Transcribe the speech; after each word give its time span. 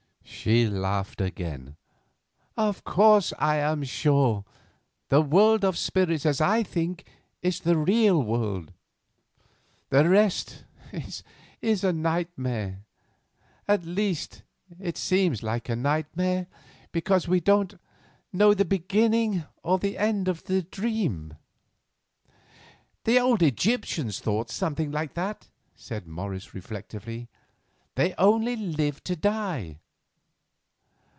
She 0.23 0.65
laughed 0.67 1.21
again. 1.21 1.75
"Of 2.57 2.83
course 2.83 3.31
I 3.37 3.57
am 3.57 3.83
sure. 3.83 4.43
The 5.09 5.21
world 5.21 5.63
of 5.63 5.77
spirits, 5.77 6.25
as 6.25 6.41
I 6.41 6.63
think, 6.63 7.05
is 7.43 7.59
the 7.59 7.77
real 7.77 8.19
world. 8.23 8.71
The 9.89 10.09
rest 10.09 10.63
is 11.61 11.83
a 11.83 11.93
nightmare; 11.93 12.85
at 13.67 13.85
least, 13.85 14.41
it 14.79 14.97
seems 14.97 15.43
like 15.43 15.69
a 15.69 15.75
nightmare, 15.75 16.47
because 16.91 17.27
we 17.27 17.39
don't 17.39 17.77
know 18.33 18.55
the 18.55 18.65
beginning 18.65 19.43
or 19.61 19.77
the 19.77 19.95
end 19.95 20.27
of 20.27 20.45
the 20.45 20.63
dream." 20.63 21.35
"The 23.03 23.19
old 23.19 23.43
Egyptians 23.43 24.19
thought 24.19 24.49
something 24.49 24.91
like 24.91 25.13
that," 25.13 25.49
said 25.75 26.07
Morris 26.07 26.55
reflectively. 26.55 27.29
"They 27.93 28.15
only 28.17 28.55
lived 28.55 29.05
to 29.05 29.15
die." 29.15 29.77